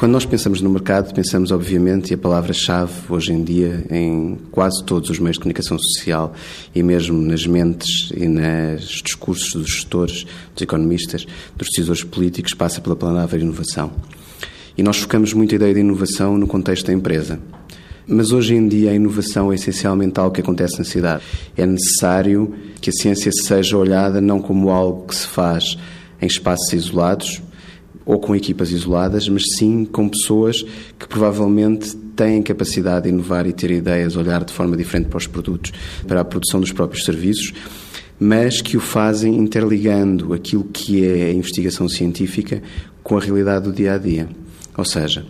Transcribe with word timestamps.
Quando 0.00 0.12
nós 0.12 0.24
pensamos 0.24 0.62
no 0.62 0.70
mercado, 0.70 1.12
pensamos 1.12 1.52
obviamente, 1.52 2.10
e 2.10 2.14
a 2.14 2.16
palavra-chave 2.16 2.90
hoje 3.10 3.34
em 3.34 3.44
dia 3.44 3.84
em 3.90 4.38
quase 4.50 4.82
todos 4.82 5.10
os 5.10 5.18
meios 5.18 5.34
de 5.34 5.40
comunicação 5.40 5.78
social 5.78 6.32
e 6.74 6.82
mesmo 6.82 7.20
nas 7.20 7.46
mentes 7.46 8.10
e 8.16 8.26
nos 8.26 9.02
discursos 9.04 9.52
dos 9.52 9.70
gestores, 9.70 10.24
dos 10.54 10.62
economistas, 10.62 11.26
dos 11.54 11.68
decisores 11.68 12.02
políticos, 12.02 12.54
passa 12.54 12.80
pela 12.80 12.96
palavra 12.96 13.38
inovação. 13.38 13.92
E 14.74 14.82
nós 14.82 14.96
focamos 14.96 15.34
muito 15.34 15.54
a 15.54 15.56
ideia 15.56 15.74
de 15.74 15.80
inovação 15.80 16.38
no 16.38 16.46
contexto 16.46 16.86
da 16.86 16.94
empresa. 16.94 17.38
Mas 18.06 18.32
hoje 18.32 18.54
em 18.54 18.66
dia 18.66 18.92
a 18.92 18.94
inovação 18.94 19.52
é 19.52 19.56
essencialmente 19.56 20.18
algo 20.18 20.34
que 20.34 20.40
acontece 20.40 20.78
na 20.78 20.84
cidade. 20.86 21.24
É 21.54 21.66
necessário 21.66 22.54
que 22.80 22.88
a 22.88 22.92
ciência 22.94 23.30
seja 23.32 23.76
olhada 23.76 24.18
não 24.18 24.40
como 24.40 24.70
algo 24.70 25.08
que 25.08 25.14
se 25.14 25.26
faz 25.26 25.76
em 26.22 26.26
espaços 26.26 26.72
isolados, 26.72 27.42
ou 28.10 28.18
com 28.18 28.34
equipas 28.34 28.72
isoladas, 28.72 29.28
mas 29.28 29.44
sim 29.56 29.84
com 29.84 30.08
pessoas 30.08 30.64
que 30.98 31.06
provavelmente 31.06 31.96
têm 32.16 32.42
capacidade 32.42 33.04
de 33.04 33.10
inovar 33.10 33.46
e 33.46 33.52
ter 33.52 33.70
ideias, 33.70 34.16
olhar 34.16 34.42
de 34.42 34.52
forma 34.52 34.76
diferente 34.76 35.08
para 35.08 35.18
os 35.18 35.28
produtos, 35.28 35.72
para 36.08 36.20
a 36.20 36.24
produção 36.24 36.58
dos 36.58 36.72
próprios 36.72 37.04
serviços, 37.04 37.52
mas 38.18 38.60
que 38.60 38.76
o 38.76 38.80
fazem 38.80 39.36
interligando 39.36 40.34
aquilo 40.34 40.64
que 40.64 41.06
é 41.06 41.26
a 41.26 41.32
investigação 41.32 41.88
científica 41.88 42.60
com 43.00 43.16
a 43.16 43.20
realidade 43.20 43.66
do 43.66 43.72
dia 43.72 43.94
a 43.94 43.98
dia. 43.98 44.28
Ou 44.76 44.84
seja, 44.84 45.24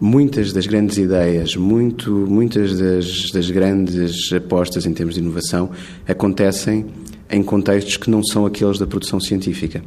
muitas 0.00 0.52
das 0.52 0.66
grandes 0.66 0.98
ideias, 0.98 1.54
muito, 1.54 2.10
muitas 2.10 2.76
das, 2.76 3.30
das 3.30 3.48
grandes 3.48 4.32
apostas 4.32 4.86
em 4.86 4.92
termos 4.92 5.14
de 5.14 5.20
inovação 5.20 5.70
acontecem 6.06 6.84
em 7.30 7.44
contextos 7.44 7.96
que 7.96 8.10
não 8.10 8.24
são 8.24 8.44
aqueles 8.44 8.76
da 8.76 8.88
produção 8.88 9.20
científica. 9.20 9.82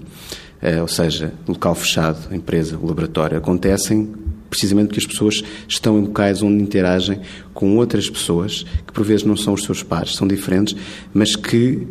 Eh, 0.61 0.81
ou 0.81 0.87
seja, 0.87 1.33
local 1.47 1.73
fechado, 1.73 2.33
empresa, 2.33 2.77
laboratório, 2.81 3.37
acontecem 3.37 4.13
precisamente 4.49 4.87
porque 4.87 4.99
as 4.99 5.07
pessoas 5.07 5.43
estão 5.67 5.97
em 5.97 6.01
locais 6.01 6.43
onde 6.43 6.61
interagem 6.61 7.21
com 7.53 7.77
outras 7.77 8.09
pessoas 8.09 8.63
que 8.85 8.91
por 8.93 9.03
vezes 9.03 9.23
não 9.23 9.37
são 9.37 9.53
os 9.53 9.63
seus 9.63 9.81
pares, 9.81 10.13
são 10.13 10.27
diferentes, 10.27 10.75
mas 11.13 11.35
que 11.35 11.87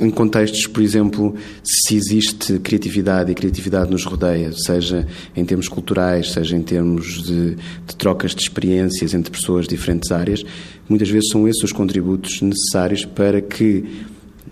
em 0.00 0.10
contextos, 0.10 0.66
por 0.66 0.82
exemplo, 0.82 1.34
se 1.64 1.96
existe 1.96 2.58
criatividade 2.58 3.32
e 3.32 3.34
criatividade 3.34 3.90
nos 3.90 4.04
rodeia, 4.04 4.52
seja 4.52 5.06
em 5.34 5.44
termos 5.44 5.68
culturais, 5.68 6.32
seja 6.32 6.54
em 6.54 6.62
termos 6.62 7.22
de, 7.22 7.54
de, 7.54 7.96
trocas 7.96 8.34
de 8.34 8.42
experiências 8.42 9.14
entre 9.14 9.30
pessoas 9.30 9.66
de 9.66 9.74
diferentes 9.74 10.12
áreas, 10.12 10.44
muitas 10.88 11.08
vezes 11.08 11.30
são 11.30 11.48
esses 11.48 11.64
os 11.64 11.72
contributos 11.72 12.42
necessários 12.42 13.04
para 13.04 13.40
que 13.40 14.04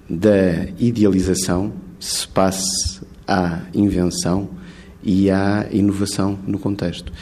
da 0.09 0.67
idealização 0.79 1.73
se 2.01 2.27
passe 2.27 3.04
à 3.27 3.61
invenção 3.75 4.49
e 5.03 5.31
à 5.31 5.67
inovação 5.71 6.39
no 6.47 6.59
contexto. 6.59 7.13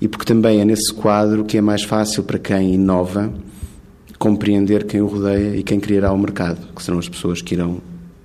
E 0.00 0.08
porque 0.08 0.24
também 0.24 0.60
é 0.60 0.64
nesse 0.64 0.92
quadro 0.92 1.44
que 1.44 1.56
é 1.56 1.60
mais 1.60 1.82
fácil 1.82 2.22
para 2.22 2.38
quem 2.38 2.74
inova 2.74 3.32
compreender 4.18 4.84
quem 4.84 5.00
o 5.00 5.06
rodeia 5.06 5.56
e 5.56 5.62
quem 5.62 5.78
criará 5.78 6.12
o 6.12 6.18
mercado, 6.18 6.58
que 6.74 6.82
serão 6.82 6.98
as 6.98 7.08
pessoas 7.08 7.40
que 7.40 7.54
irão 7.54 7.80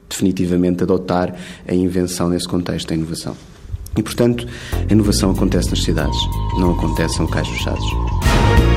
definitivamente 0.10 0.84
adotar 0.84 1.36
a 1.68 1.74
invenção 1.74 2.30
nesse 2.30 2.48
contexto, 2.48 2.92
a 2.92 2.96
inovação. 2.96 3.36
E, 3.96 4.02
portanto, 4.02 4.48
a 4.90 4.92
inovação 4.92 5.32
acontece 5.32 5.70
nas 5.70 5.84
cidades, 5.84 6.18
não 6.60 6.72
acontece 6.72 7.20
em 7.20 7.26
locais 7.26 7.48
fechados. 7.48 8.73